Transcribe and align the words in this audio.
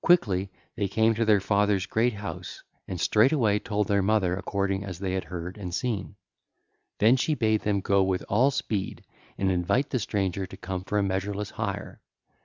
Quickly 0.00 0.52
they 0.76 0.86
came 0.86 1.16
to 1.16 1.24
their 1.24 1.40
father's 1.40 1.86
great 1.86 2.12
house 2.12 2.62
and 2.86 3.00
straightway 3.00 3.58
told 3.58 3.88
their 3.88 4.00
mother 4.00 4.36
according 4.36 4.84
as 4.84 5.00
they 5.00 5.14
had 5.14 5.24
heard 5.24 5.58
and 5.58 5.74
seen. 5.74 6.14
Then 6.98 7.16
she 7.16 7.34
bade 7.34 7.62
them 7.62 7.80
go 7.80 8.04
with 8.04 8.24
all 8.28 8.52
speed 8.52 9.02
and 9.36 9.50
invite 9.50 9.90
the 9.90 9.98
stranger 9.98 10.46
to 10.46 10.56
come 10.56 10.84
for 10.84 10.98
a 10.98 11.02
measureless 11.02 11.50
hire. 11.50 12.00